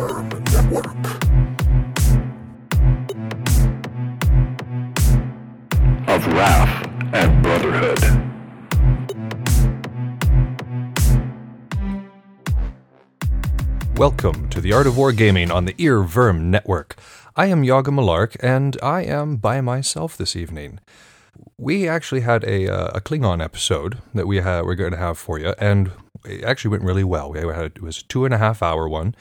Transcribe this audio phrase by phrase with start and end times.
[0.00, 0.86] Earworm Network.
[6.08, 8.00] Of Rath and Brotherhood.
[13.98, 16.96] Welcome to the Art of Wargaming on the Earworm Network.
[17.36, 20.80] I am Yaga Malark, and I am by myself this evening.
[21.58, 25.18] We actually had a, uh, a Klingon episode that we ha- we're going to have
[25.18, 25.92] for you, and
[26.24, 27.32] it actually went really well.
[27.32, 29.14] We had it was a two and a half hour one.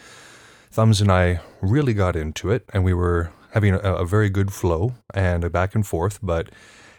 [0.72, 4.54] Thumbs and I really got into it, and we were having a, a very good
[4.54, 6.20] flow and a back and forth.
[6.22, 6.50] But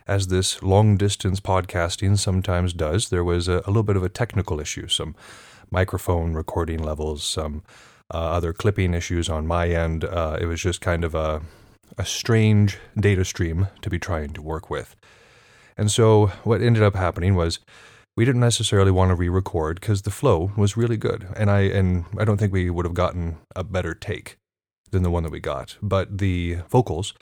[0.08, 4.08] as this long distance podcasting sometimes does, there was a, a little bit of a
[4.08, 5.14] technical issue, some
[5.70, 7.62] microphone recording levels, some
[8.12, 10.04] uh, other clipping issues on my end.
[10.04, 11.40] Uh, it was just kind of a,
[11.96, 14.96] a strange data stream to be trying to work with.
[15.76, 17.60] And so what ended up happening was
[18.16, 22.04] we didn't necessarily want to re-record because the flow was really good, and I and
[22.18, 24.36] I don't think we would have gotten a better take
[24.90, 25.76] than the one that we got.
[25.80, 27.14] But the vocals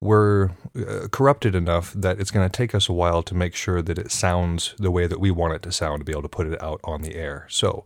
[0.00, 3.80] were uh, corrupted enough that it's going to take us a while to make sure
[3.80, 6.28] that it sounds the way that we want it to sound to be able to
[6.28, 7.46] put it out on the air.
[7.48, 7.84] So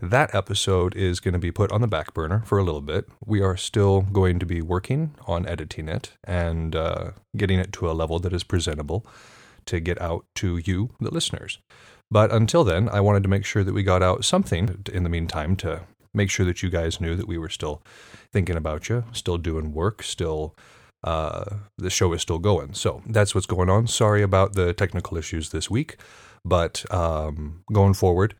[0.00, 3.08] that episode is going to be put on the back burner for a little bit.
[3.24, 7.90] We are still going to be working on editing it and uh, getting it to
[7.90, 9.06] a level that is presentable
[9.66, 11.58] to get out to you, the listeners.
[12.10, 15.08] But until then, I wanted to make sure that we got out something in the
[15.08, 15.82] meantime to
[16.12, 17.82] make sure that you guys knew that we were still
[18.32, 20.54] thinking about you, still doing work, still
[21.04, 22.74] uh, the show is still going.
[22.74, 23.86] So that's what's going on.
[23.86, 25.96] Sorry about the technical issues this week,
[26.44, 28.34] but um, going forward,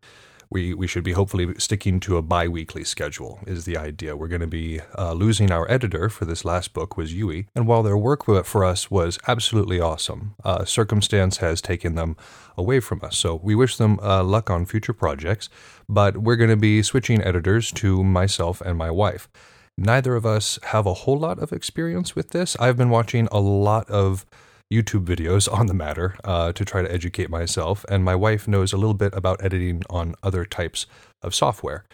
[0.52, 4.16] we, we should be hopefully sticking to a bi-weekly schedule is the idea.
[4.16, 7.46] We're going to be uh, losing our editor for this last book was yui.
[7.54, 12.16] And while their work for us was absolutely awesome uh, circumstance has taken them
[12.56, 13.16] away from us.
[13.16, 15.48] So we wish them uh, luck on future projects
[15.88, 19.28] but we're going to be switching editors to myself and my wife.
[19.76, 22.56] Neither of us have a whole lot of experience with this.
[22.58, 24.26] I've been watching a lot of
[24.72, 28.72] YouTube videos on the matter uh, to try to educate myself, and my wife knows
[28.72, 30.86] a little bit about editing on other types
[31.22, 31.84] of software.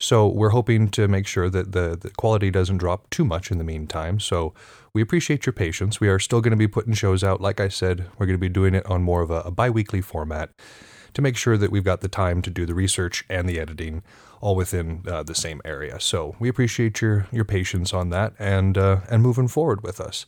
[0.00, 3.58] So we're hoping to make sure that the, the quality doesn't drop too much in
[3.58, 4.18] the meantime.
[4.18, 4.52] So
[4.92, 6.00] we appreciate your patience.
[6.00, 7.40] We are still going to be putting shows out.
[7.40, 9.70] Like I said, we're going to be doing it on more of a, a bi
[9.70, 10.50] weekly format
[11.14, 14.02] to make sure that we've got the time to do the research and the editing
[14.40, 16.00] all within uh, the same area.
[16.00, 20.26] So we appreciate your your patience on that and uh, and moving forward with us.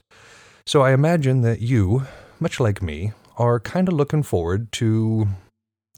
[0.67, 2.07] So I imagine that you,
[2.41, 5.29] much like me, are kind of looking forward to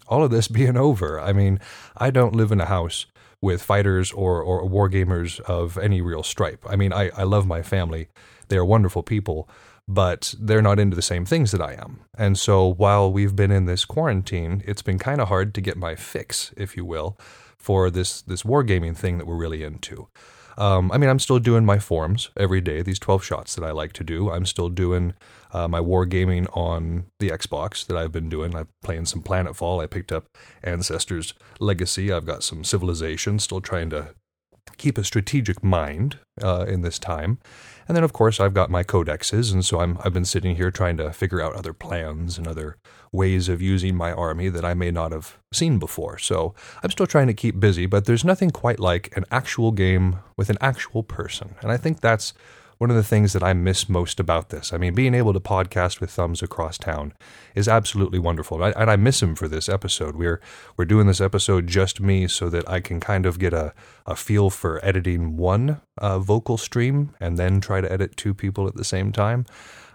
[0.09, 1.21] all of this being over.
[1.21, 1.61] I mean,
[1.97, 3.07] I don't live in a house
[3.41, 6.65] with fighters or, or war gamers of any real stripe.
[6.69, 8.09] I mean, I, I love my family.
[8.49, 9.49] They are wonderful people,
[9.87, 12.01] but they're not into the same things that I am.
[12.19, 15.77] And so while we've been in this quarantine, it's been kind of hard to get
[15.77, 17.17] my fix, if you will,
[17.57, 20.09] for this, this wargaming thing that we're really into.
[20.59, 23.73] Um, I mean, I'm still doing my forms every day, these 12 shots that I
[23.73, 24.31] like to do.
[24.31, 25.15] I'm still doing
[25.53, 28.55] uh, my wargaming on the Xbox that I've been doing.
[28.55, 29.83] I'm playing some Planetfall.
[29.83, 30.27] I picked up
[30.63, 32.11] Ancestors Legacy.
[32.11, 34.15] I've got some Civilization, still trying to
[34.77, 37.39] keep a strategic mind uh, in this time.
[37.89, 40.71] And then, of course, I've got my codexes, and so I'm, I've been sitting here
[40.71, 42.77] trying to figure out other plans and other
[43.13, 46.19] ways of using my army that I may not have seen before.
[46.19, 50.19] So I'm still trying to keep busy, but there's nothing quite like an actual game
[50.37, 51.55] with an actual person.
[51.63, 52.35] And I think that's
[52.79, 54.73] one of the things that I miss most about this.
[54.73, 57.15] I mean, being able to podcast with thumbs across town
[57.55, 58.63] is absolutely wonderful.
[58.63, 60.17] I, and I miss him for this episode.
[60.17, 60.41] We're
[60.77, 63.73] we're doing this episode just me so that I can kind of get a,
[64.05, 68.67] a feel for editing one uh, vocal stream and then try to edit two people
[68.67, 69.47] at the same time.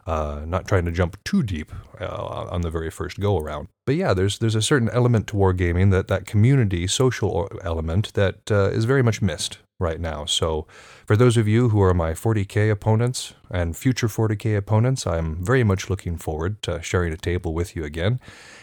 [0.07, 2.05] Uh, not trying to jump too deep uh,
[2.49, 3.67] on the very first go around.
[3.85, 8.51] But yeah, there's there's a certain element to wargaming that that community social element that
[8.51, 10.25] uh, is very much missed right now.
[10.25, 10.67] So,
[11.05, 15.63] for those of you who are my 40k opponents and future 40k opponents, I'm very
[15.63, 18.19] much looking forward to sharing a table with you again.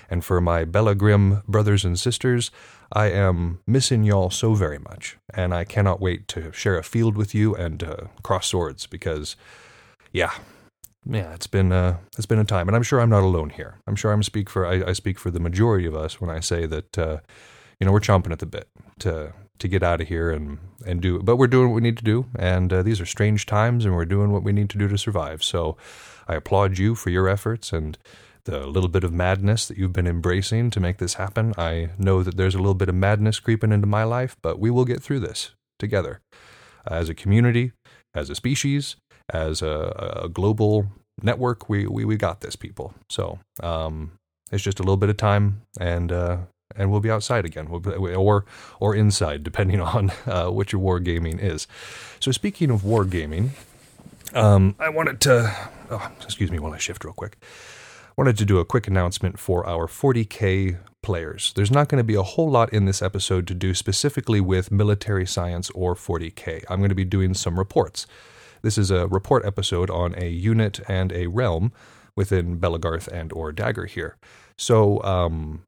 [0.09, 2.51] And for my Belegarth brothers and sisters,
[2.93, 7.17] I am missing y'all so very much, and I cannot wait to share a field
[7.17, 9.37] with you and uh, cross swords because,
[10.13, 10.33] yeah,
[11.05, 13.81] yeah, it's been uh, it's been a time, and I'm sure I'm not alone here.
[13.87, 16.41] I'm sure I'm speak for I, I speak for the majority of us when I
[16.41, 17.19] say that uh,
[17.81, 18.69] you know we're chomping at the bit
[19.01, 21.21] to to get out of here and and do.
[21.21, 23.95] But we're doing what we need to do, and uh, these are strange times, and
[23.95, 25.43] we're doing what we need to do to survive.
[25.43, 25.77] So,
[26.29, 27.99] I applaud you for your efforts and
[28.45, 31.53] the little bit of madness that you've been embracing to make this happen.
[31.59, 34.71] I know that there's a little bit of madness creeping into my life, but we
[34.71, 36.21] will get through this together
[36.87, 37.73] as a community,
[38.15, 38.97] as a species,
[39.31, 40.87] as a, a global
[41.23, 41.69] network.
[41.69, 42.95] We, we we got this, people.
[43.11, 44.13] So um,
[44.51, 46.37] it's just a little bit of time, and uh,
[46.77, 48.45] and we'll be outside again, or
[48.81, 51.67] or inside, depending on uh, what your wargaming is.
[52.21, 53.51] So, speaking of wargaming,
[54.35, 55.55] um, I wanted to,
[55.91, 57.39] oh, excuse me while I shift real quick.
[58.17, 61.53] Wanted to do a quick announcement for our 40k players.
[61.55, 64.73] There's not going to be a whole lot in this episode to do specifically with
[64.73, 66.65] military science or 40k.
[66.69, 68.07] I'm going to be doing some reports.
[68.63, 71.73] This is a report episode on a unit and a realm
[72.17, 74.15] within Belegarth and or Dagorhir.
[74.57, 75.63] So um,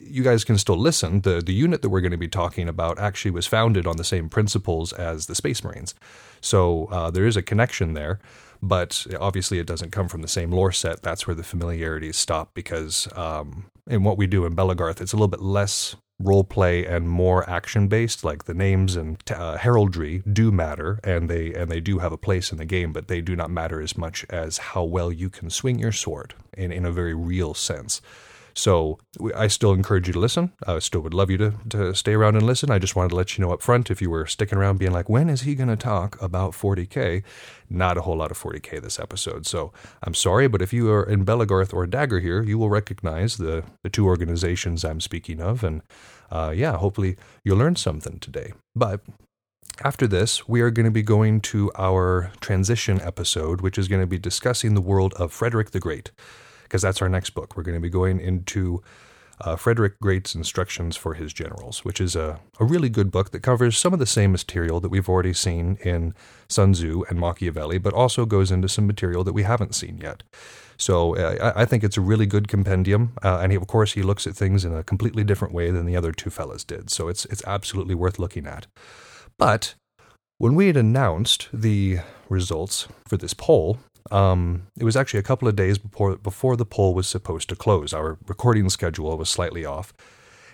[0.00, 1.20] you guys can still listen.
[1.20, 4.04] The the unit that we're going to be talking about actually was founded on the
[4.04, 5.94] same principles as the Space Marines.
[6.40, 8.18] So uh, there is a connection there,
[8.60, 11.02] but obviously it doesn't come from the same lore set.
[11.02, 15.16] That's where the familiarities stop because um, in what we do in Belegarth, it's a
[15.16, 20.22] little bit less role play and more action based like the names and uh, heraldry
[20.32, 23.20] do matter and they and they do have a place in the game but they
[23.20, 26.84] do not matter as much as how well you can swing your sword in in
[26.84, 28.00] a very real sense
[28.54, 28.98] so
[29.34, 30.52] I still encourage you to listen.
[30.66, 32.70] I still would love you to, to stay around and listen.
[32.70, 34.92] I just wanted to let you know up front if you were sticking around being
[34.92, 37.22] like, when is he going to talk about 40K?
[37.70, 39.46] Not a whole lot of 40K this episode.
[39.46, 39.72] So
[40.02, 43.90] I'm sorry, but if you are in Belegarth or Dagorhir, you will recognize the, the
[43.90, 45.64] two organizations I'm speaking of.
[45.64, 45.82] And
[46.30, 48.52] uh, yeah, hopefully you'll learn something today.
[48.74, 49.00] But
[49.82, 54.02] after this, we are going to be going to our transition episode, which is going
[54.02, 56.10] to be discussing the world of Frederick the Great
[56.72, 57.54] because that's our next book.
[57.54, 58.82] We're going to be going into
[59.42, 63.40] uh, Frederick Great's instructions for his generals, which is a, a really good book that
[63.40, 66.14] covers some of the same material that we've already seen in
[66.48, 70.22] Sun Tzu and Machiavelli, but also goes into some material that we haven't seen yet.
[70.78, 74.02] So uh, I think it's a really good compendium, uh, and he, of course he
[74.02, 76.88] looks at things in a completely different way than the other two fellas did.
[76.88, 78.66] So it's it's absolutely worth looking at.
[79.38, 79.74] But
[80.38, 81.98] when we had announced the
[82.30, 83.78] results for this poll,
[84.10, 87.56] um, it was actually a couple of days before before the poll was supposed to
[87.56, 87.92] close.
[87.92, 89.92] Our recording schedule was slightly off,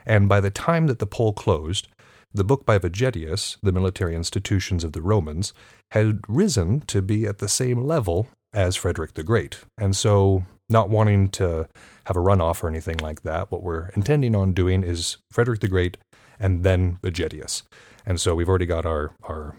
[0.06, 1.88] and by the time that the poll closed,
[2.32, 5.52] the book by Vegetius, The Military Institutions of the Romans,
[5.92, 9.60] had risen to be at the same level as Frederick the Great.
[9.78, 11.68] And so, not wanting to
[12.04, 15.68] have a runoff or anything like that, what we're intending on doing is Frederick the
[15.68, 15.96] Great
[16.38, 17.62] and then Vegetius.
[18.06, 19.56] And so we've already got our, our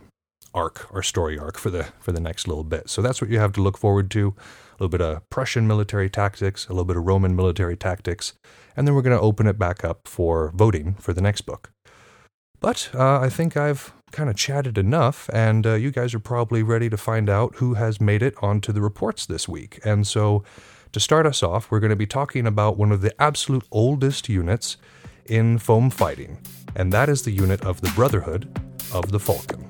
[0.54, 2.90] arc or story arc for the for the next little bit.
[2.90, 4.36] So that's what you have to look forward to.
[4.38, 8.34] A little bit of Prussian military tactics, a little bit of Roman military tactics,
[8.76, 11.72] and then we're going to open it back up for voting for the next book.
[12.62, 16.64] But uh, I think I've kind of chatted enough, and uh, you guys are probably
[16.64, 19.80] ready to find out who has made it onto the reports this week.
[19.86, 20.44] And so,
[20.92, 24.28] to start us off, we're going to be talking about one of the absolute oldest
[24.28, 24.78] units
[25.26, 26.40] in foam fighting,
[26.76, 28.60] and that is the unit of the Brotherhood
[28.94, 29.69] of the Falcon.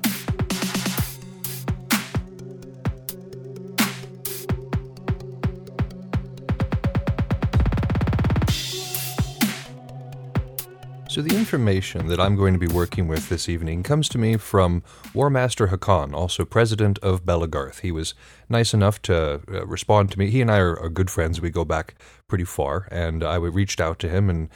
[11.10, 14.36] So, the information that I'm going to be working with this evening comes to me
[14.36, 17.80] from War Master Hakan, also president of Belegarth.
[17.80, 18.14] He was
[18.48, 20.30] nice enough to uh, respond to me.
[20.30, 21.40] He and I are, are, good friends.
[21.40, 21.96] We go back
[22.28, 24.50] pretty far, and I reached out to him, and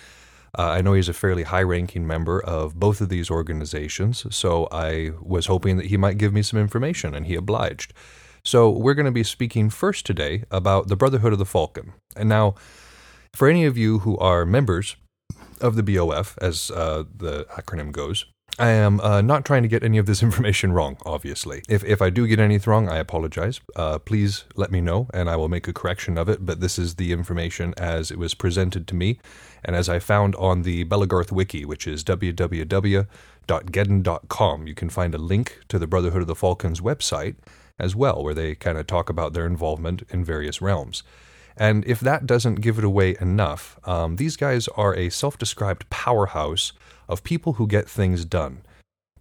[0.57, 4.69] uh, I know he's a fairly high ranking member of both of these organizations, so
[4.71, 7.93] I was hoping that he might give me some information, and he obliged.
[8.45, 11.95] So, we're going to be speaking first today about the Brotherhood of the Falcon.
[12.15, 12.55] And now,
[13.33, 14.95] for any of you who are members
[15.65, 18.27] of the BOF, as uh, the acronym goes.
[18.57, 21.63] I am uh, not trying to get any of this information wrong, obviously.
[21.69, 23.61] If, if I do get anything wrong, I apologize.
[23.75, 26.47] Uh, please let me know and I will make a correction of it.
[26.47, 29.19] But this is the information as it was presented to me
[29.65, 33.07] and as I found on the Belegarth Wiki, which is www.geddon.com.
[34.67, 37.37] You can find a link to the Brotherhood of the Falcons website
[37.79, 41.03] as well, where they kind of talk about their involvement in various realms.
[41.57, 45.89] And if that doesn't give it away enough, um, these guys are a self described
[45.91, 46.73] powerhouse
[47.09, 48.63] of people who get things done.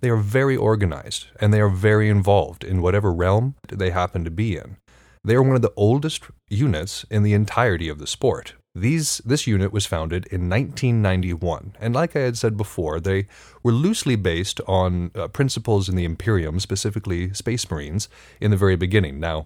[0.01, 4.31] They are very organized and they are very involved in whatever realm they happen to
[4.31, 4.77] be in.
[5.23, 8.55] They are one of the oldest units in the entirety of the sport.
[8.75, 13.27] These, this unit was founded in 1991, and like I had said before, they
[13.61, 18.09] were loosely based on uh, principles in the Imperium, specifically Space Marines,
[18.41, 19.19] in the very beginning.
[19.19, 19.45] Now,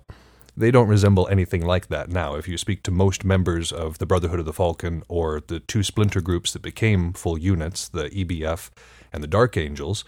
[0.57, 2.33] they don't resemble anything like that now.
[2.33, 5.83] If you speak to most members of the Brotherhood of the Falcon or the two
[5.83, 8.71] splinter groups that became full units, the EBF
[9.13, 10.03] and the Dark Angels,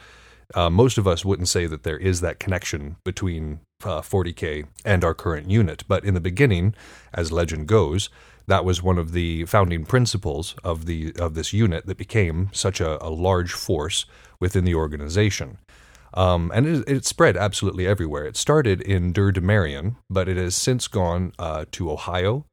[0.55, 5.03] uh, most of us wouldn't say that there is that connection between uh, 40k and
[5.03, 5.83] our current unit.
[5.87, 6.73] But in the beginning,
[7.13, 8.09] as legend goes,
[8.47, 12.81] that was one of the founding principles of the of this unit that became such
[12.81, 14.07] a, a large force
[14.39, 15.59] within the organization.
[16.13, 18.25] Um, and it, it, spread absolutely everywhere.
[18.25, 22.45] It started in Dur Marion, but it has since gone uh, to Ohio,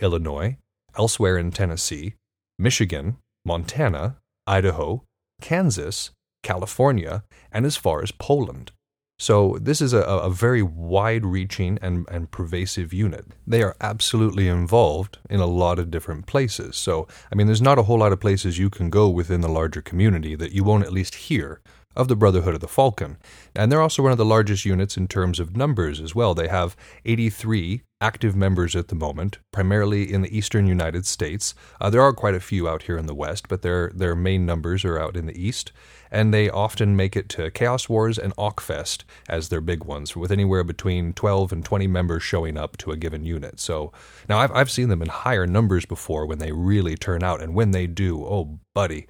[0.00, 0.56] Illinois,
[0.96, 2.14] elsewhere in Tennessee,
[2.58, 4.16] Michigan, Montana,
[4.46, 5.04] Idaho,
[5.40, 6.10] Kansas,
[6.42, 8.72] California, and as far as Poland.
[9.18, 13.26] So this is a, a very wide-reaching and, and pervasive unit.
[13.46, 16.76] They are absolutely involved in a lot of different places.
[16.76, 19.48] So I mean, there's not a whole lot of places you can go within the
[19.48, 21.60] larger community that you won't at least hear
[21.96, 23.16] of the Brotherhood of the Falcon.
[23.54, 26.34] And they're also one of the largest units in terms of numbers as well.
[26.34, 31.54] They have 83 active members at the moment, primarily in the eastern United States.
[31.80, 34.44] Uh, there are quite a few out here in the west, but their their main
[34.44, 35.72] numbers are out in the east,
[36.10, 40.30] and they often make it to Chaos Wars and Aukfest as their big ones, with
[40.30, 43.58] anywhere between 12 and 20 members showing up to a given unit.
[43.58, 43.90] So
[44.28, 47.54] now I've I've seen them in higher numbers before when they really turn out, and
[47.54, 49.06] when they do, oh buddy.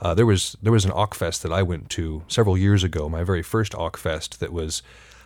[0.00, 3.24] Uh, there was there was an Aukfest that I went to several years ago, my
[3.24, 4.38] very first Aukfest.
[4.38, 4.82] That was,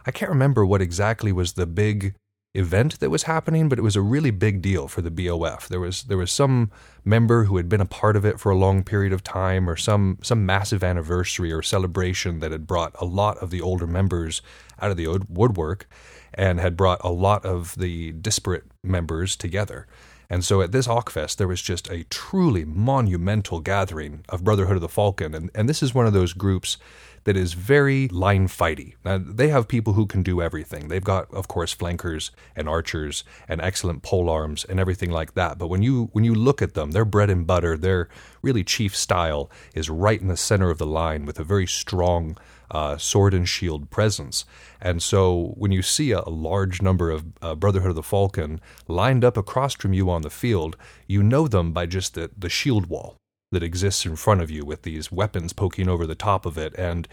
[0.07, 2.15] I can't remember what exactly was the big
[2.55, 5.69] event that was happening, but it was a really big deal for the BOF.
[5.69, 6.71] There was there was some
[7.05, 9.77] member who had been a part of it for a long period of time, or
[9.77, 14.43] some some massive anniversary or celebration that had brought a lot of the older members
[14.81, 15.87] out of the woodwork,
[16.35, 19.87] and had brought a lot of the disparate members together.
[20.33, 24.81] And so at this Aukfest, there was just a truly monumental gathering of Brotherhood of
[24.81, 25.35] the Falcon.
[25.35, 26.79] And, and this is one of those groups
[27.25, 28.95] that is very line fighty.
[29.05, 30.89] Now, they have people who can do everything.
[30.89, 35.59] They've got, of course, flankers and archers and excellent pole arms and everything like that.
[35.59, 38.09] But when you when you look at them, their bread and butter, their
[38.41, 42.39] really chief style is right in the center of the line with a very strong
[42.73, 44.45] uh, sword and shield presence.
[44.81, 48.61] And so when you see a, a large number of uh, Brotherhood of the Falcon
[48.89, 50.77] lined up across from you on the field,
[51.07, 53.17] you know them by just the, the shield wall
[53.53, 56.75] that exists in front of you with these weapons poking over the top of it.
[56.77, 57.07] And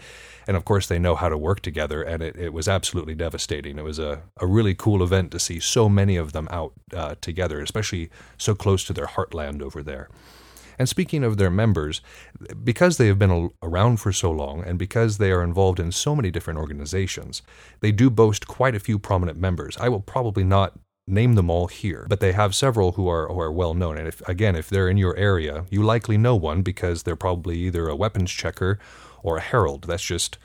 [0.48, 3.78] and of course they know how to work together and it, it was absolutely devastating.
[3.78, 7.16] It was a, a really cool event to see so many of them out uh,
[7.20, 10.08] together especially so close to their heartland over there
[10.80, 12.00] and speaking of their members,
[12.64, 16.16] because they have been around for so long and because they are involved in so
[16.16, 17.42] many different organizations,
[17.80, 19.76] they do boast quite a few prominent members.
[19.76, 23.38] I will probably not name them all here, but they have several who are, who
[23.40, 23.98] are well known.
[23.98, 27.58] And if, again, if they're in your area, you likely know one because they're probably
[27.58, 28.78] either a weapons checker
[29.22, 29.84] or a herald.
[29.84, 30.38] That's just,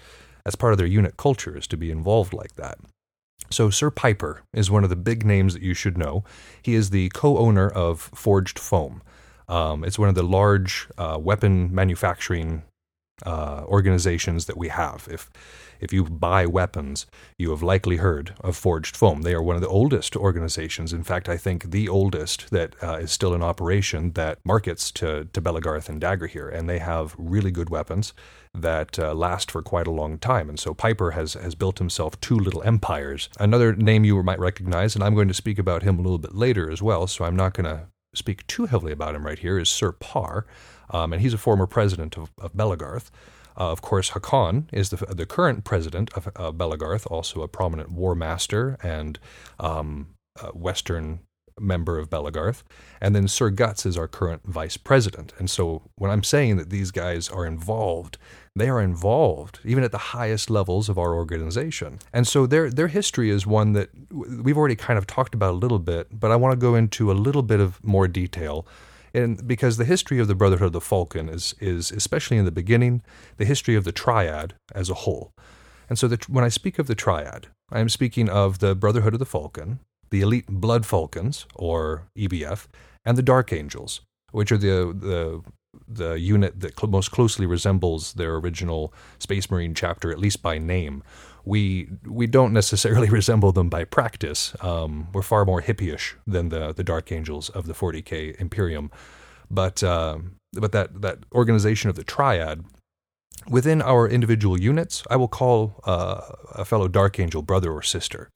[0.43, 2.77] that's part of their unit culture is to be involved like that.
[3.51, 6.25] So, Sir Piper is one of the big names that you should know.
[6.61, 9.01] He is the co owner of Forged Foam.
[9.47, 12.63] Um, it's one of the large uh, weapon manufacturing
[13.25, 15.07] uh, organizations that we have.
[15.09, 15.29] If
[15.79, 17.05] if you buy weapons,
[17.37, 19.21] you have likely heard of Forged Foam.
[19.21, 20.93] They are one of the oldest organizations.
[20.93, 25.25] In fact, I think the oldest that uh, is still in operation that markets to
[25.25, 28.13] to Belegarth and Dagorhir, and they have really good weapons
[28.53, 30.49] that uh, last for quite a long time.
[30.49, 33.29] And so Piper has has built himself two little empires.
[33.39, 36.35] Another name you might recognize, and I'm going to speak about him a little bit
[36.35, 37.07] later as well.
[37.07, 37.87] So I'm not going to
[38.17, 40.45] speak too heavily about him right here is Sir Parr,
[40.89, 43.09] um, and he's a former president of, of Belegarth.
[43.57, 47.91] Uh, of course, Haakon is the, the current president of uh, Belegarth, also a prominent
[47.91, 49.17] war master and
[49.59, 50.07] um,
[50.53, 51.19] Western
[51.59, 52.63] member of Belegarth.
[52.99, 55.33] And then Sir Guts is our current vice president.
[55.37, 58.17] And so when I'm saying that these guys are involved,
[58.55, 61.99] they are involved even at the highest levels of our organization.
[62.13, 65.57] And so their their history is one that we've already kind of talked about a
[65.57, 68.65] little bit, but I want to go into a little bit of more detail.
[69.13, 72.51] And because the history of the Brotherhood of the Falcon is is especially in the
[72.51, 73.01] beginning,
[73.37, 75.33] the history of the Triad as a whole.
[75.89, 79.13] And so the, when I speak of the Triad, I am speaking of the Brotherhood
[79.13, 82.67] of the Falcon, the Elite Blood Falcons, or EBF,
[83.03, 85.41] and the Dark Angels, which are the, the,
[85.87, 90.57] the unit that cl- most closely resembles their original Space Marine chapter, at least by
[90.57, 91.03] name.
[91.43, 94.55] We, we don't necessarily resemble them by practice.
[94.61, 98.91] Um, we're far more hippie-ish than the, the Dark Angels of the 40k Imperium.
[99.49, 100.19] But, uh,
[100.53, 102.65] but that, that organization of the Triad
[103.47, 106.21] within our individual units, I will call uh,
[106.53, 108.31] a fellow Dark Angel brother or sister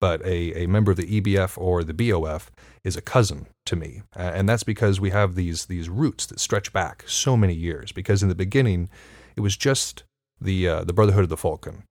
[0.00, 2.50] but a, a member of the EBF or the BOF
[2.84, 4.02] is a cousin to me.
[4.14, 7.92] And that's because we have these, these roots that stretch back so many years.
[7.92, 8.88] Because in the beginning,
[9.36, 10.04] it was just
[10.40, 11.84] the, uh, the Brotherhood of the Falcon.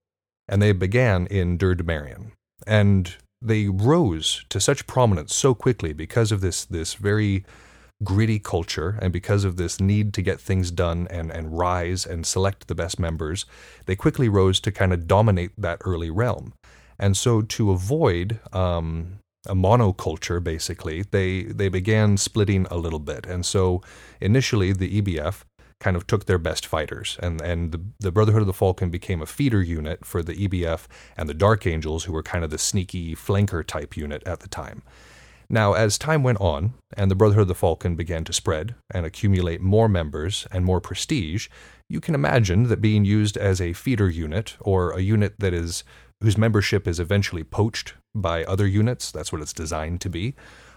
[0.47, 1.75] And they began in Dur.
[2.65, 7.45] And they rose to such prominence so quickly because of this, this very
[8.03, 12.25] gritty culture and because of this need to get things done and, and rise and
[12.25, 13.45] select the best members,
[13.85, 16.53] they quickly rose to kind of dominate that early realm.
[17.00, 23.25] And so, to avoid um, a monoculture, basically, they, they began splitting a little bit.
[23.25, 23.82] And so,
[24.20, 25.44] initially, the EBF
[25.79, 29.22] kind of took their best fighters, and, and the, the Brotherhood of the Falcon became
[29.22, 32.58] a feeder unit for the EBF and the Dark Angels, who were kind of the
[32.58, 34.82] sneaky flanker type unit at the time.
[35.50, 39.06] Now, as time went on and the Brotherhood of the Falcon began to spread and
[39.06, 41.48] accumulate more members and more prestige,
[41.88, 45.84] you can imagine that being used as a feeder unit or a unit that is
[46.21, 50.35] whose membership is eventually poached by other units, that's what it's designed to be.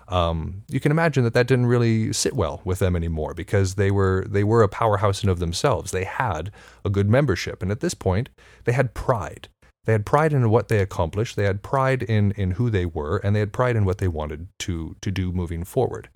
[0.09, 3.91] Um, you can imagine that that didn't really sit well with them anymore because they
[3.91, 5.91] were they were a powerhouse in of themselves.
[5.91, 6.51] They had
[6.85, 8.29] a good membership, and at this point,
[8.65, 9.49] they had pride.
[9.85, 11.37] They had pride in what they accomplished.
[11.37, 14.09] They had pride in in who they were, and they had pride in what they
[14.09, 16.09] wanted to to do moving forward.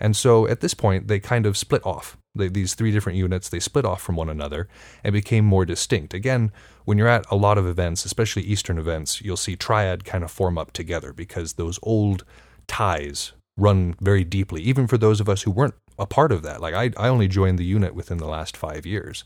[0.00, 2.16] And so at this point, they kind of split off.
[2.38, 4.68] They, these three different units, they split off from one another
[5.04, 6.14] and became more distinct.
[6.14, 6.50] Again,
[6.84, 10.30] when you're at a lot of events, especially Eastern events, you'll see Triad kind of
[10.30, 12.24] form up together because those old
[12.66, 16.60] ties run very deeply, even for those of us who weren't a part of that.
[16.60, 19.24] Like I, I only joined the unit within the last five years.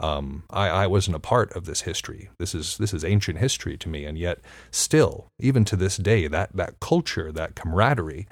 [0.00, 2.30] Um, I, I wasn't a part of this history.
[2.38, 4.38] This is this is ancient history to me, and yet
[4.70, 8.26] still, even to this day, that that culture, that camaraderie,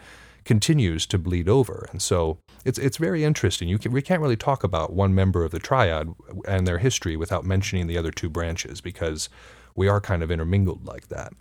[0.49, 1.87] continues to bleed over.
[1.93, 3.69] And so it's it's very interesting.
[3.69, 6.09] You can, we can't really talk about one member of the triad
[6.47, 9.29] and their history without mentioning the other two branches because
[9.77, 11.35] we are kind of intermingled like that.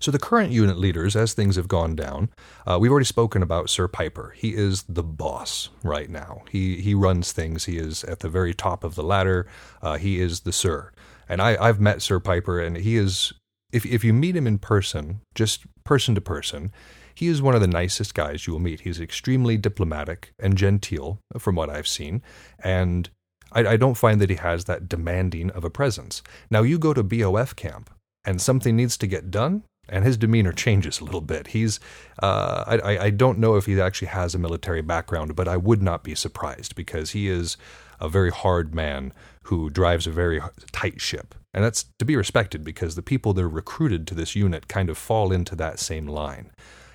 [0.00, 2.30] So, the current unit leaders, as things have gone down,
[2.66, 4.34] uh, we've already spoken about Sir Piper.
[4.36, 6.42] He is the boss right now.
[6.50, 7.64] He, he runs things.
[7.64, 9.46] He is at the very top of the ladder.
[9.80, 10.90] Uh, he is the Sir.
[11.28, 13.32] And I, I've met Sir Piper, and he is,
[13.72, 16.72] if, if you meet him in person, just person to person,
[17.14, 18.80] he is one of the nicest guys you will meet.
[18.80, 22.22] He's extremely diplomatic and genteel, from what I've seen.
[22.62, 23.08] And
[23.52, 26.22] I, I don't find that he has that demanding of a presence.
[26.50, 27.90] Now, you go to BOF camp,
[28.24, 31.48] and something needs to get done, and his demeanor changes a little bit.
[31.48, 31.78] He's,
[32.22, 35.82] uh, I, I don't know if he actually has a military background, but I would
[35.82, 37.56] not be surprised because he is
[38.00, 39.12] a very hard man
[39.44, 40.40] who drives a very
[40.72, 41.34] tight ship.
[41.52, 44.90] And that's to be respected because the people that are recruited to this unit kind
[44.90, 46.50] of fall into that same line.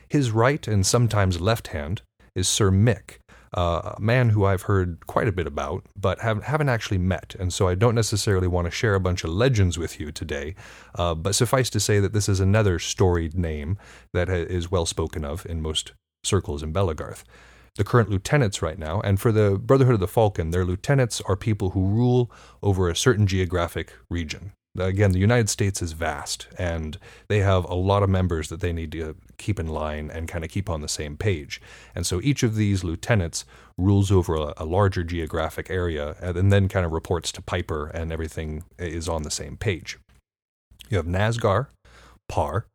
[0.10, 2.02] His right and sometimes left hand
[2.34, 3.20] is Sir Mick,
[3.56, 7.36] uh, a man who I've heard quite a bit about, but have, haven't actually met.
[7.40, 10.56] And so I don't necessarily want to share a bunch of legends with you today.
[10.96, 13.78] Uh, but suffice to say that this is another storied name
[14.14, 15.94] that is well spoken of in most
[16.24, 17.24] circles in Belegarth.
[17.76, 21.36] The current lieutenants, right now, and for the Brotherhood of the Falcon, their lieutenants are
[21.36, 24.54] people who rule over a certain geographic region.
[24.78, 28.72] Again, the United States is vast, and they have a lot of members that they
[28.72, 31.60] need to keep in line and kind of keep on the same page.
[31.96, 33.46] And so each of these lieutenants
[33.78, 38.12] rules over a, a larger geographic area and then kind of reports to Piper, and
[38.12, 39.98] everything is on the same page.
[40.90, 41.68] You have Nazgar,
[42.28, 42.68] Par,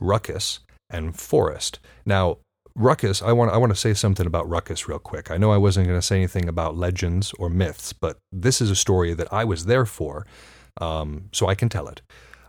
[0.00, 1.80] Ruckus, and Forest.
[2.06, 2.38] Now,
[2.74, 5.30] Ruckus, I want I want to say something about Ruckus real quick.
[5.30, 8.70] I know I wasn't going to say anything about legends or myths, but this is
[8.70, 10.26] a story that I was there for
[10.80, 12.02] um, so I can tell it.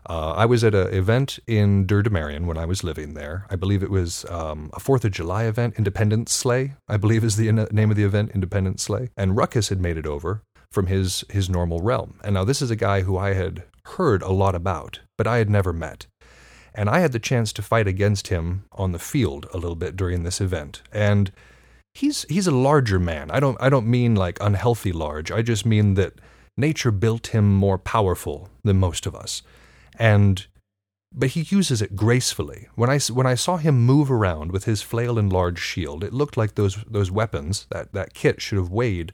[0.06, 3.46] Uh, I was at an event in Dur Marion when I was living there.
[3.48, 7.36] I believe it was um, a Fourth of July event, Independence Sleigh, I believe is
[7.36, 9.10] the name of the event, Independence Sleigh.
[9.16, 12.20] And Ruckus had made it over from his his normal realm.
[12.22, 15.38] And now this is a guy who I had heard a lot about, but I
[15.38, 16.06] had never met.
[16.74, 19.96] And I had the chance to fight against him on the field a little bit
[19.96, 20.82] during this event.
[20.92, 21.32] And
[21.94, 23.30] he's he's a larger man.
[23.30, 25.30] I don't I don't mean like unhealthy large.
[25.30, 26.14] I just mean that
[26.56, 29.42] nature built him more powerful than most of us.
[29.98, 30.46] And
[31.16, 32.66] but he uses it gracefully.
[32.74, 36.12] When I, when I saw him move around with his flail and large shield, it
[36.12, 39.12] looked like those, those weapons, that, that kit, should have weighed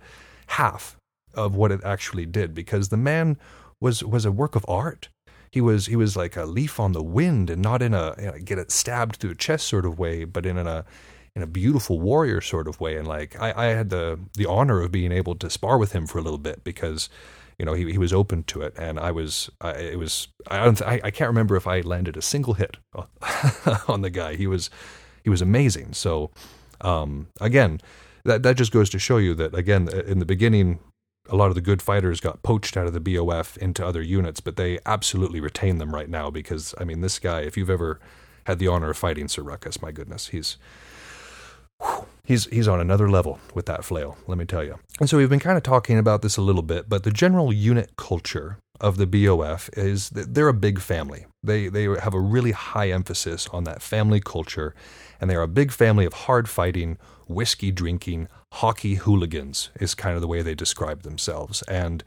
[0.48, 0.96] half
[1.34, 3.36] of what it actually did because the man
[3.80, 5.10] was, was a work of art.
[5.52, 8.26] He was, he was like a leaf on the wind and not in a you
[8.26, 10.86] know, get it stabbed through the chest sort of way, but in a,
[11.40, 12.96] in a beautiful warrior sort of way.
[12.96, 16.06] And like I, I had the the honor of being able to spar with him
[16.06, 17.08] for a little bit because
[17.58, 18.74] you know he, he was open to it.
[18.78, 22.16] And i was I, it was I, don't I, I can't remember if i landed
[22.16, 22.76] a single hit
[23.88, 24.36] on the guy.
[24.36, 24.70] He was
[25.24, 25.94] he was amazing.
[25.94, 26.30] So
[26.82, 27.80] um, again
[28.24, 30.78] that that just goes to show you that again in the beginning
[31.28, 34.40] a lot of the good fighters got poached out of the BOF into other units
[34.40, 38.00] but they absolutely retain them right now because i mean this guy if you've ever
[38.44, 40.56] had the honor of fighting sir ruckus my goodness he's
[42.24, 44.78] he's he's on another level with that flail, let me tell you.
[45.00, 47.52] And so we've been kind of talking about this a little bit, but the general
[47.52, 51.26] unit culture of the BOF is that they're a big family.
[51.42, 54.74] They they have a really high emphasis on that family culture,
[55.20, 60.14] and they are a big family of hard fighting, whiskey drinking, hockey hooligans is kind
[60.14, 61.62] of the way they describe themselves.
[61.62, 62.02] And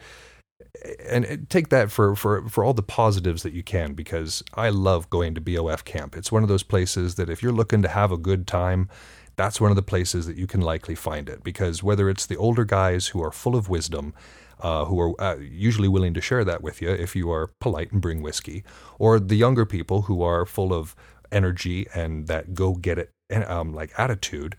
[1.08, 5.10] and take that for, for, for all the positives that you can because I love
[5.10, 6.18] going to BOF camp.
[6.18, 8.90] It's one of those places that if you're looking to have a good time
[9.36, 12.38] that's one of the places that you can likely find it because whether it's the
[12.38, 14.14] older guys who are full of wisdom,
[14.60, 17.92] uh, who are uh, usually willing to share that with you if you are polite
[17.92, 18.64] and bring whiskey,
[19.00, 20.96] or the younger people who are full of
[21.32, 23.12] energy and that go get it
[23.48, 24.56] um, like attitude.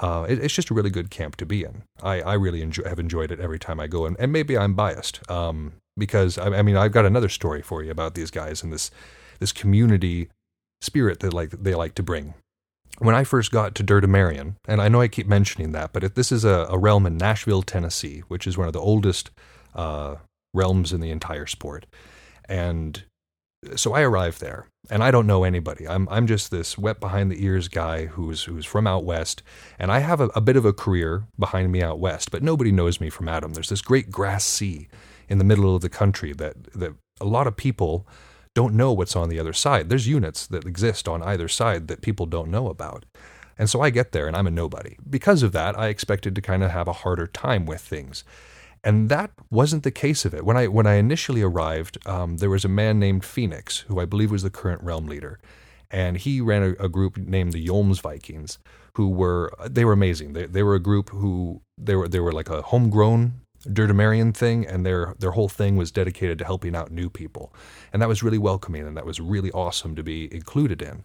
[0.00, 1.84] Uh, it, it's just a really good camp to be in.
[2.02, 4.74] I, I really enjoy, have enjoyed it every time I go, and, and maybe I'm
[4.74, 8.62] biased um, because I, I mean I've got another story for you about these guys
[8.62, 8.90] and this
[9.38, 10.28] this community
[10.80, 12.34] spirit that like they like to bring.
[12.98, 16.04] When I first got to Dirty Marion, and I know I keep mentioning that, but
[16.04, 19.30] if this is a, a realm in Nashville, Tennessee, which is one of the oldest
[19.74, 20.16] uh,
[20.52, 21.86] realms in the entire sport,
[22.48, 23.04] and
[23.76, 25.88] so I arrived there, and I don't know anybody.
[25.88, 29.42] I'm I'm just this wet behind the ears guy who's who's from out west,
[29.78, 32.70] and I have a, a bit of a career behind me out west, but nobody
[32.70, 33.54] knows me from Adam.
[33.54, 34.88] There's this great grass sea
[35.28, 38.06] in the middle of the country that that a lot of people
[38.54, 39.88] don't know what's on the other side.
[39.88, 43.04] There's units that exist on either side that people don't know about.
[43.58, 44.96] And so I get there and I'm a nobody.
[45.08, 48.24] Because of that, I expected to kind of have a harder time with things.
[48.82, 50.44] And that wasn't the case of it.
[50.44, 54.04] When I when I initially arrived, um, there was a man named Phoenix, who I
[54.04, 55.40] believe was the current realm leader,
[55.90, 58.58] and he ran a, a group named the Yolms Vikings,
[58.96, 60.34] who were they were amazing.
[60.34, 64.66] They they were a group who they were they were like a homegrown Dirtamarian thing,
[64.66, 67.52] and their their whole thing was dedicated to helping out new people,
[67.92, 71.02] and that was really welcoming, and that was really awesome to be included in.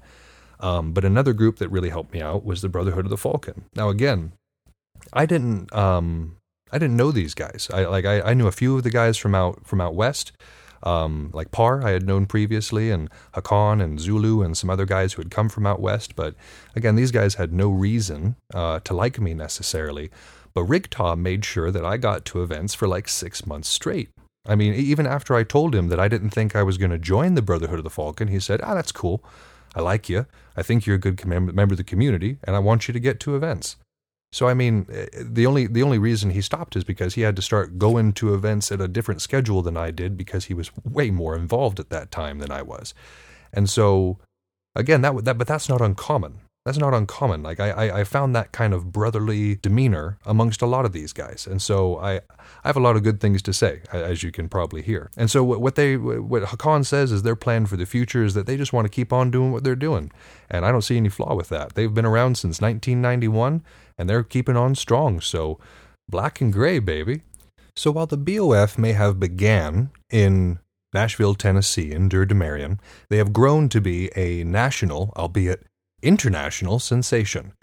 [0.59, 3.65] Um, but another group that really helped me out was the Brotherhood of the Falcon.
[3.75, 4.33] Now, again,
[5.13, 6.37] I didn't um,
[6.71, 7.69] I didn't know these guys.
[7.73, 10.33] I like I, I knew a few of the guys from out from out west,
[10.83, 15.13] um, like Par I had known previously, and Hakon and Zulu and some other guys
[15.13, 16.15] who had come from out west.
[16.15, 16.35] But
[16.75, 20.11] again, these guys had no reason uh, to like me necessarily.
[20.53, 24.09] But Rigtaw made sure that I got to events for like six months straight.
[24.47, 26.97] I mean, even after I told him that I didn't think I was going to
[26.97, 29.23] join the Brotherhood of the Falcon, he said, "Ah, that's cool.
[29.75, 30.25] I like you.
[30.57, 33.19] I think you're a good member of the community, and I want you to get
[33.21, 33.75] to events."
[34.31, 37.35] So I mean, eh, the only the only reason he stopped is because he had
[37.35, 40.71] to start going to events at a different schedule than I did because he was
[40.83, 42.93] way more involved at that time than I was,
[43.51, 44.19] and so
[44.75, 46.41] again that that but that's not uncommon.
[46.69, 47.41] That's not uncommon.
[47.41, 51.13] Like I, I, I found that kind of brotherly demeanor amongst a lot of these
[51.13, 52.21] guys, and so I, I
[52.65, 55.09] have a lot of good things to say, as you can probably hear.
[55.17, 58.45] And so what they, what Hakan says is their plan for the future is that
[58.45, 60.11] they just want to keep on doing what they're doing,
[60.47, 61.73] and I don't see any flaw with that.
[61.73, 63.63] They've been around since 1991,
[63.97, 65.21] and they're keeping on strong.
[65.21, 65.57] So
[66.07, 67.23] black and gray, baby.
[67.75, 70.59] So while the BOF may have began in
[70.93, 72.79] Nashville, Tennessee, in Dur Marion,
[73.09, 75.65] they have grown to be a national, albeit
[76.01, 77.53] international sensation.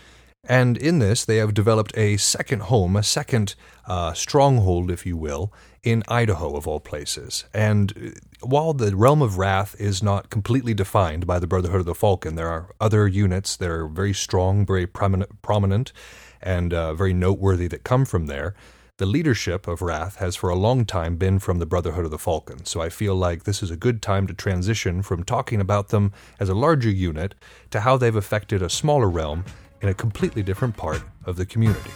[0.48, 3.54] And in this, they have developed a second home, a second
[3.86, 7.44] uh, stronghold, if you will, in Idaho, of all places.
[7.52, 11.86] And uh, while the realm of Rath is not completely defined by the Brotherhood of
[11.86, 15.92] the Falcon, there are other units that are very strong, very prominent, prominent
[16.40, 18.54] and uh, very noteworthy that come from there.
[18.98, 22.16] The leadership of Rath has for a long time been from the Brotherhood of the
[22.16, 25.88] Falcon, so I feel like this is a good time to transition from talking about
[25.88, 27.34] them as a larger unit
[27.72, 29.44] to how they've affected a smaller realm
[29.82, 31.90] in a completely different part of the community.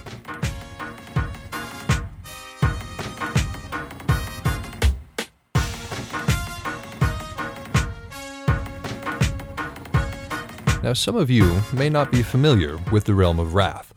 [10.82, 13.89] Now, some of you may not be familiar with the realm of Rath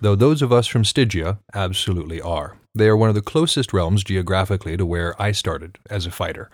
[0.00, 2.56] though those of us from Stygia absolutely are.
[2.74, 6.50] They are one of the closest realms geographically to where I started as a fighter.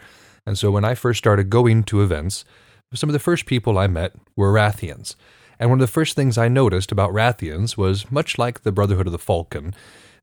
[0.46, 2.44] And so when I first started going to events,
[2.92, 5.16] some of the first people I met were Rathians.
[5.58, 9.06] And one of the first things I noticed about Rathians was much like the Brotherhood
[9.06, 9.74] of the Falcon,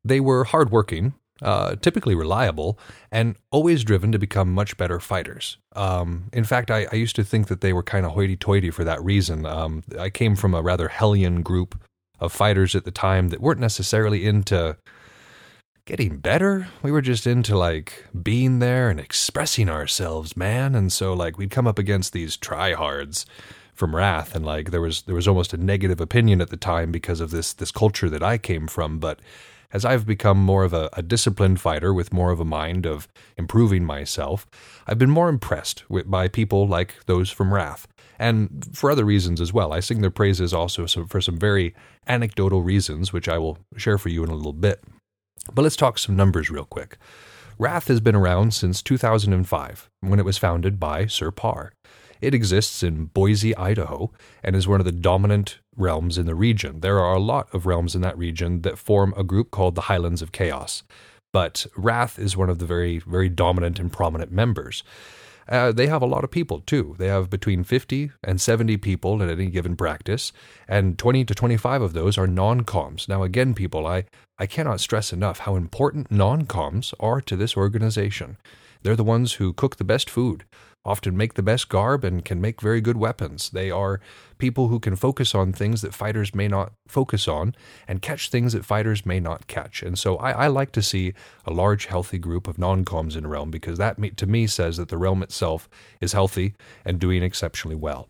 [0.04, 2.78] they were hardworking, uh, typically reliable,
[3.12, 5.58] and always driven to become much better fighters.
[5.76, 8.70] Um, in fact, I, I, used to think that they were kind of hoity toity
[8.72, 9.46] for that reason.
[9.46, 11.82] Um, I came from a rather hellion group
[12.22, 14.78] of fighters at the time that weren't necessarily into
[15.86, 16.68] getting better.
[16.84, 20.76] We were just into like being there and expressing ourselves, man.
[20.76, 23.26] And so like we'd come up against these tryhards
[23.74, 26.92] from Rath and like there was there was almost a negative opinion at the time
[26.92, 29.20] because of this this culture that I came from, but
[29.74, 33.08] as I've become more of a, a, disciplined fighter with more of a mind of
[33.38, 34.46] improving myself,
[34.88, 37.88] I've been more impressed with, by people like those from Rath
[38.20, 39.74] and for other reasons as well.
[39.74, 41.74] I sing their praises also for some very
[42.08, 44.84] anecdotal reasons, which I will share for you in a little bit.
[45.54, 46.98] But let's talk some numbers real quick.
[47.58, 51.74] Rath has been around since 2005, when it was founded by Sir Par.
[52.22, 54.12] It exists in Boise, Idaho,
[54.44, 56.82] and is one of the dominant realms in the region.
[56.82, 59.82] There are a lot of realms in that region that form a group called the
[59.82, 60.84] Highlands of Chaos,
[61.34, 64.84] but Rath is one of the very, very dominant and prominent members.
[65.50, 66.96] Uh, they have a lot of people too.
[66.98, 70.32] They have between 50 and 70 people at any given practice,
[70.68, 73.08] and 20 to 25 of those are non coms.
[73.10, 74.06] Now, again, people, I,
[74.38, 78.38] I cannot stress enough how important non coms are to this organization.
[78.84, 80.46] They're the ones who cook the best food,
[80.84, 83.50] often make the best garb and can make very good weapons.
[83.50, 84.00] They are
[84.38, 87.56] people who can focus on things that fighters may not focus on
[87.88, 89.84] and catch things that fighters may not catch.
[89.84, 91.14] And so I, I like to see
[91.46, 94.90] a large, healthy group of non coms in Realm because that to me says that
[94.90, 98.10] the realm itself is healthy and doing exceptionally well.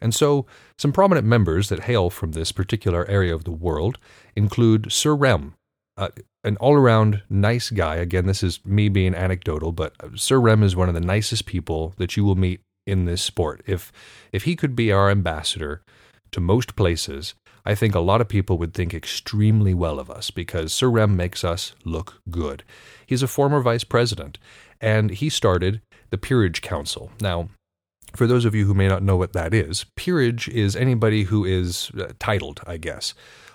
[0.00, 3.98] And so, some prominent members that hail from this particular area of the world
[4.34, 5.54] include Sir Rem,
[5.96, 6.08] uh,
[6.44, 7.96] an all around nice guy.
[7.96, 11.94] Again, this is me being anecdotal, but Sir Rem is one of the nicest people
[11.96, 13.62] that you will meet in this sport.
[13.66, 13.92] If
[14.32, 15.82] if he could be our ambassador
[16.32, 20.30] to most places, I think a lot of people would think extremely well of us
[20.30, 22.62] because Sir Rem makes us look good.
[23.06, 24.38] He's a former vice president,
[24.80, 25.80] and he started
[26.10, 27.10] the Peerage Council.
[27.20, 27.48] Now,
[28.14, 31.44] for those of you who may not know what that is, peerage is anybody who
[31.44, 33.14] is uh, titled, I guess.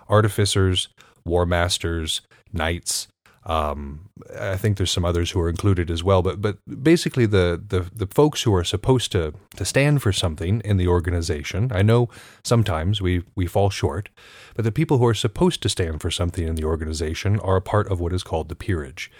[0.10, 0.90] Artificers,
[1.26, 2.22] war masters,
[2.54, 3.08] knights.
[3.44, 4.10] Um,
[4.40, 7.90] I think there's some others who are included as well, but but basically the, the
[7.94, 11.72] the folks who are supposed to to stand for something in the organization.
[11.74, 12.10] I know
[12.44, 14.10] sometimes we we fall short,
[14.56, 17.62] but the people who are supposed to stand for something in the organization are a
[17.62, 19.12] part of what is called the peerage.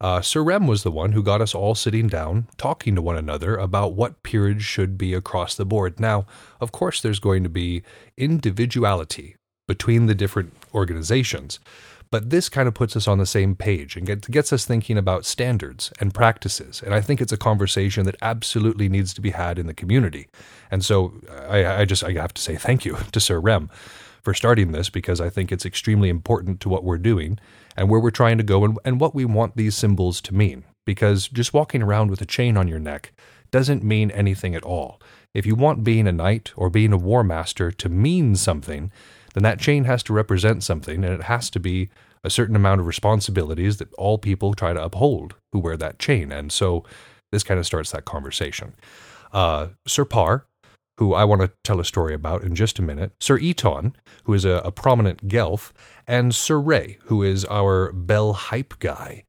[0.00, 3.16] Uh, Sir Rem was the one who got us all sitting down, talking to one
[3.16, 6.00] another about what peerage should be across the board.
[6.00, 6.26] Now,
[6.60, 7.84] of course, there's going to be
[8.16, 9.36] individuality
[9.72, 11.58] between the different organizations.
[12.10, 14.98] But this kind of puts us on the same page and get, gets us thinking
[14.98, 16.82] about standards and practices.
[16.84, 20.28] And I think it's a conversation that absolutely needs to be had in the community.
[20.70, 21.14] And so
[21.48, 23.70] I, I just I have to say thank you to Sir Rem
[24.20, 27.38] for starting this because I think it's extremely important to what we're doing
[27.74, 30.64] and where we're trying to go and, and what we want these symbols to mean.
[30.84, 33.14] Because just walking around with a chain on your neck
[33.50, 35.00] doesn't mean anything at all.
[35.32, 38.92] If you want being a knight or being a war master to mean something,
[39.34, 41.88] then that chain has to represent something and it has to be
[42.24, 46.30] a certain amount of responsibilities that all people try to uphold who wear that chain.
[46.30, 46.84] And so
[47.30, 48.74] this kind of starts that conversation.
[49.32, 50.46] Uh, Sir Par,
[50.98, 54.34] who I want to tell a story about in just a minute, Sir Eton, who
[54.34, 55.72] is a, a prominent Gelf,
[56.06, 59.24] and Sir Ray, who is our Bell Hype guy.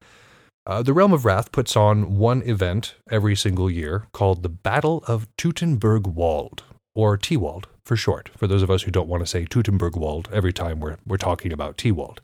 [0.66, 5.04] Uh, the Realm of Rath puts on one event every single year called the Battle
[5.08, 6.64] of Teutonburg Wald,
[6.94, 10.30] or T-Wald for short, for those of us who don't want to say Teutonburg Wald
[10.32, 12.22] every time we're, we're talking about T-Wald.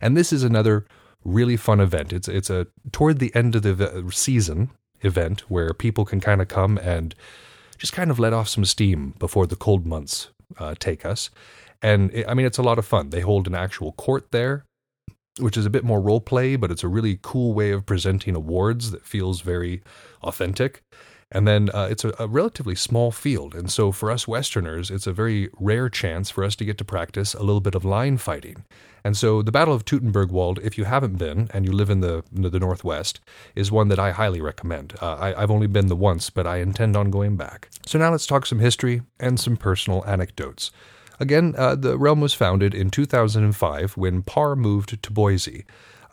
[0.00, 0.86] And this is another
[1.24, 2.12] really fun event.
[2.12, 4.70] It's, it's a toward the end of the season
[5.02, 7.14] event where people can kind of come and
[7.78, 11.30] just kind of let off some steam before the cold months uh, take us.
[11.82, 13.10] And it, I mean, it's a lot of fun.
[13.10, 14.64] They hold an actual court there,
[15.38, 18.34] which is a bit more role play, but it's a really cool way of presenting
[18.34, 19.82] awards that feels very
[20.22, 20.82] authentic.
[21.34, 23.56] And then uh, it's a, a, relatively small field.
[23.56, 26.84] And so for us Westerners, it's a very rare chance for us to get to
[26.84, 28.64] practice a little bit of line fighting.
[29.02, 32.00] And so the Battle of Teutonburg Wald, if you haven't been and you live in
[32.00, 33.20] the, the Northwest,
[33.56, 34.94] is one that I highly recommend.
[35.02, 37.68] Uh, I, I've only been the once, but I intend on going back.
[37.84, 40.70] So now let's talk some history and some personal anecdotes.
[41.20, 45.64] Again, uh, the realm was founded in 2005 when Parr moved to Boise.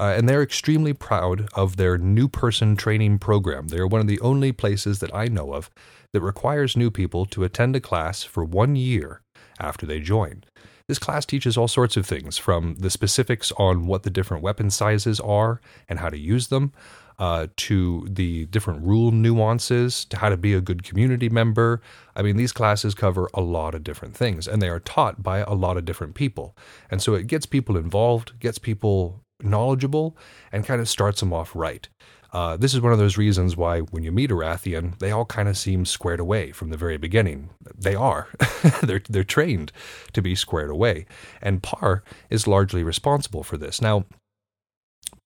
[0.01, 3.67] Uh, and they're extremely proud of their new person training program.
[3.67, 5.69] They are one of the only places that I know of
[6.11, 9.21] that requires new people to attend a class for one year
[9.59, 10.43] after they join.
[10.87, 14.71] This class teaches all sorts of things from the specifics on what the different weapon
[14.71, 16.73] sizes are and how to use them,
[17.19, 21.79] uh, to the different rule nuances, to how to be a good community member.
[22.15, 25.41] I mean, these classes cover a lot of different things, and they are taught by
[25.41, 26.57] a lot of different people.
[26.89, 30.17] And so it gets people involved, gets people knowledgeable
[30.51, 31.87] and kind of starts them off right.
[32.33, 35.25] Uh, this is one of those reasons why when you meet a Rathian, they all
[35.25, 37.49] kind of seem squared away from the very beginning.
[37.77, 38.29] They are.
[38.83, 39.73] they're, they're trained
[40.13, 41.05] to be squared away.
[41.41, 43.81] And Par is largely responsible for this.
[43.81, 44.05] Now,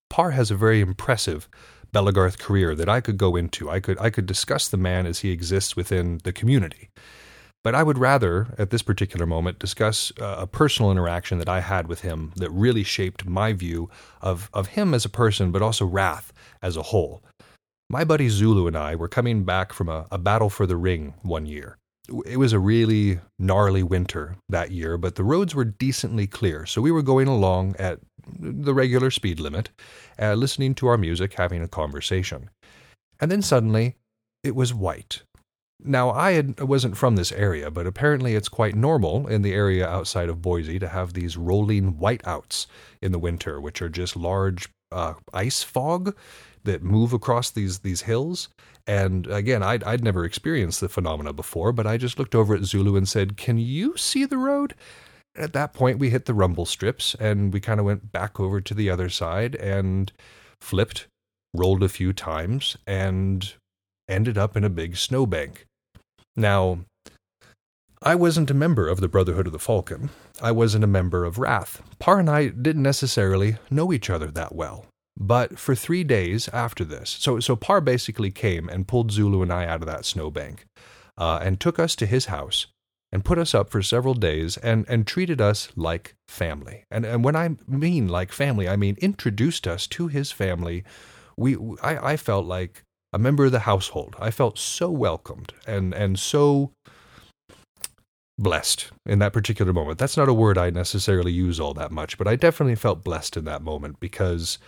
[0.10, 1.47] Par has a very impressive
[1.93, 3.69] Belegarth career that I could go into.
[3.69, 6.89] I could I could discuss the man as he exists within the community.
[7.65, 11.62] But I would rather, at this particular moment, discuss uh, a personal interaction that I
[11.62, 13.89] had with him that really shaped my view
[14.21, 17.23] of, of him as a person, but also Rath as a whole.
[17.89, 21.15] My buddy Zulu and I were coming back from a, a battle for the ring
[21.23, 21.80] one year.
[22.28, 26.84] It was a really gnarly winter that year, but the roads were decently clear, so
[26.84, 27.97] we were going along at
[28.39, 29.71] the regular speed limit,
[30.21, 32.51] uh, listening to our music, having a conversation.
[33.19, 33.95] And then suddenly,
[34.43, 35.23] it was white
[35.84, 39.88] now, I had, wasn't from this area, but apparently it's quite normal in the area
[39.88, 42.68] outside of Boise to have these rolling whiteouts
[43.02, 46.16] in the winter, which are just large uh, ice fog
[46.64, 48.50] that move across these these hills.
[48.88, 52.64] And again, I'd, I'd never experienced the phenomena before, but I just looked over at
[52.64, 54.76] Zulu and said, Can you see the road?
[55.36, 58.62] At that point, we hit the rumble strips and we kind of went back over
[58.62, 60.12] to the other side and
[60.62, 61.08] flipped,
[61.54, 63.54] rolled a few times, and
[64.08, 65.65] ended up in a big snowbank.
[66.36, 66.80] Now,
[68.02, 70.10] I wasn't a member of the Brotherhood of the Falcon.
[70.41, 71.82] I wasn't a member of Rath.
[71.98, 74.86] Par and I didn't necessarily know each other that well.
[75.18, 79.52] But for three days after this, so so Par basically came and pulled Zulu and
[79.52, 80.65] I out of that snowbank,
[81.18, 82.68] uh, and took us to his house
[83.12, 86.84] and put us up for several days and and treated us like family.
[86.91, 90.84] And and when I mean like family, I mean introduced us to his family.
[91.38, 92.84] We I, I felt like
[93.15, 94.13] a member of the household.
[94.19, 96.73] I felt so welcomed and and so
[98.38, 99.97] blessed in that particular moment.
[99.97, 103.38] That's not a word I necessarily use all that much, but I definitely felt blessed
[103.38, 104.60] in that moment because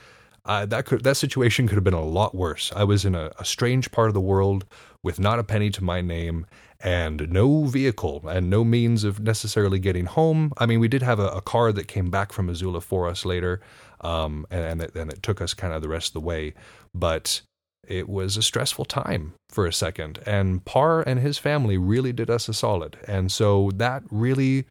[0.46, 2.72] uh, that could that situation could have been a lot worse.
[2.74, 4.64] I was in a, a strange part of the world
[5.04, 6.46] with not a penny to my name
[6.80, 10.54] and no vehicle and no means of necessarily getting home.
[10.58, 13.26] I mean, we did have a, a car that came back from Missoula for us
[13.26, 13.60] later,
[14.00, 16.54] um, and, and it, and it took us kind of the rest of the way,
[16.96, 17.42] but
[17.86, 20.20] it was a stressful time for a second.
[20.26, 22.98] And Parr and his family really did us a solid.
[23.08, 24.66] And so that really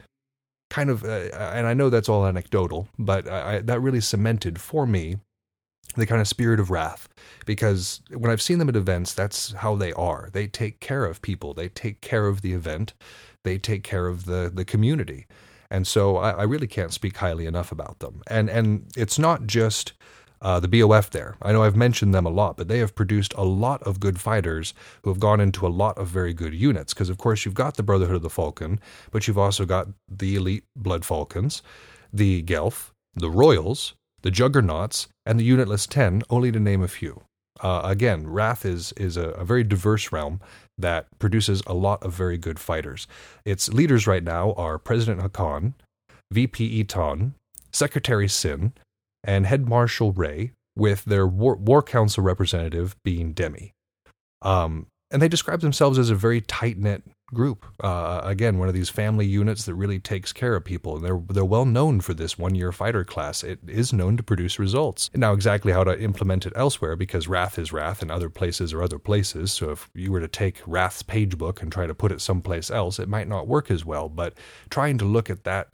[0.70, 4.86] kind of, uh, and I know that's all anecdotal, but I, that really cemented for
[4.86, 5.16] me
[5.94, 7.08] the kind of spirit of Rath.
[7.46, 10.28] Because when I've seen them at events, that's how they are.
[10.32, 12.92] They take care of people, they take care of the event,
[13.44, 15.26] they take care of the, the community.
[15.70, 18.22] And so I, I really can't speak highly enough about them.
[18.28, 19.94] And and it's not just
[20.42, 21.37] uh, the BOF there.
[21.42, 24.20] I know I've mentioned them a lot, but they have produced a lot of good
[24.20, 26.92] fighters who have gone into a lot of very good units.
[26.92, 30.37] Because, of course, you've got the Brotherhood of the Falcon, but you've also got the
[30.37, 31.62] Elite Blood Falcons,
[32.12, 37.22] the Gelf, the Royals, the Juggernauts, and the Unitless 10, only to name a few.
[37.61, 40.40] Uh, again, Rath is, is a, a very diverse realm
[40.77, 43.07] that produces a lot of very good fighters.
[43.44, 45.72] Its leaders right now are President Hakan,
[46.31, 47.35] VP Eton,
[47.72, 48.72] Secretary Sin,
[49.26, 53.72] and Head Marshal Ray, with their War, War Council representative being Demi.
[54.42, 57.66] Um, and they describe themselves as a very tight knit group.
[57.82, 61.22] Uh, again, one of these family units that really takes care of people, and they're
[61.28, 63.42] they're well known for this one year fighter class.
[63.42, 65.10] It is known to produce results.
[65.14, 68.82] Now, exactly how to implement it elsewhere, because Rath is Rath, and other places are
[68.82, 69.52] other places.
[69.52, 72.70] So, if you were to take Rath's page book and try to put it someplace
[72.70, 74.08] else, it might not work as well.
[74.08, 74.34] But
[74.70, 75.68] trying to look at that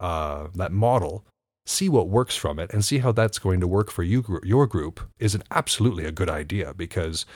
[0.00, 1.24] uh, that model
[1.66, 4.66] see what works from it and see how that's going to work for you your
[4.66, 7.26] group is an absolutely a good idea because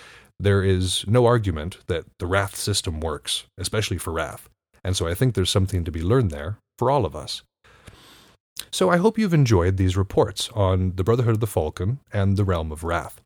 [0.41, 4.49] there is no argument that the Rath system works especially for Rath.
[4.83, 7.43] And so i think there's something to be learned there for all of us.
[8.71, 12.45] So i hope you've enjoyed these reports on the brotherhood of the falcon and the
[12.45, 13.21] realm of Rath.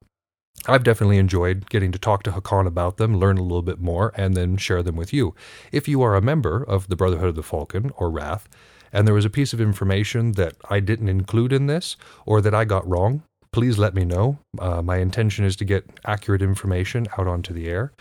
[0.66, 4.12] I've definitely enjoyed getting to talk to Hakan about them, learn a little bit more,
[4.16, 5.34] and then share them with you.
[5.70, 8.48] If you are a member of the Brotherhood of the Falcon or Rath,
[8.92, 11.96] and there was a piece of information that I didn't include in this
[12.26, 13.22] or that I got wrong,
[13.52, 14.38] please let me know.
[14.58, 17.92] Uh, my intention is to get accurate information out onto the air.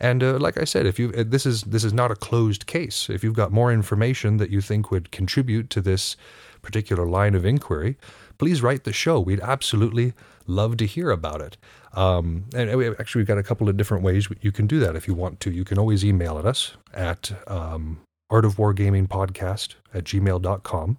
[0.00, 2.66] And uh, like I said, if you uh, this is this is not a closed
[2.66, 3.08] case.
[3.08, 6.16] If you've got more information that you think would contribute to this
[6.62, 7.96] particular line of inquiry,
[8.38, 9.20] please write the show.
[9.20, 10.12] We'd absolutely
[10.46, 11.56] love to hear about it.
[11.92, 14.96] Um, and we, actually, we've got a couple of different ways you can do that
[14.96, 15.50] if you want to.
[15.50, 20.98] You can always email at us at um, Art of Wargaming Podcast at gmail.com.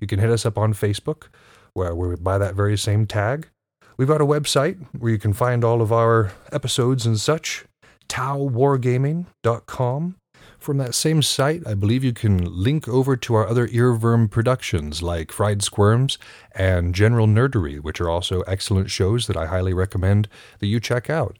[0.00, 1.28] You can hit us up on Facebook,
[1.72, 3.48] where we're by that very same tag.
[3.96, 7.64] We've got a website where you can find all of our episodes and such,
[8.08, 10.16] taowargaming.com.
[10.58, 15.02] From that same site, I believe you can link over to our other earVVyrm productions
[15.02, 16.18] like Fried Squirms
[16.52, 20.28] and General Nerdery, which are also excellent shows that I highly recommend
[20.58, 21.38] that you check out.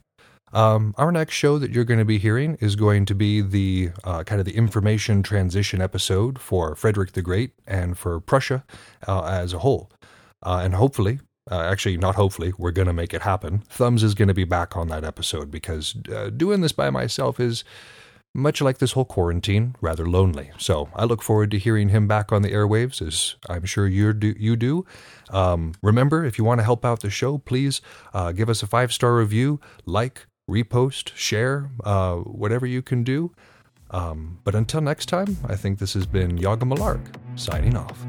[0.53, 3.91] Um, our next show that you're going to be hearing is going to be the
[4.03, 8.63] uh, kind of the information transition episode for Frederick the Great and for Prussia
[9.07, 9.91] uh, as a whole.
[10.41, 11.19] Uh, and hopefully,
[11.51, 13.59] uh, actually, not hopefully, we're going to make it happen.
[13.69, 17.39] Thumbs is going to be back on that episode because uh, doing this by myself
[17.39, 17.63] is
[18.33, 20.51] much like this whole quarantine, rather lonely.
[20.57, 24.13] So I look forward to hearing him back on the airwaves, as I'm sure you
[24.13, 24.35] do.
[24.37, 24.85] You do.
[25.31, 27.81] Um, remember, if you want to help out the show, please
[28.13, 33.31] uh, give us a five star review, like, repost, share, uh, whatever you can do.
[33.91, 38.05] Um, but until next time, I think this has been Yaga Malark signing off.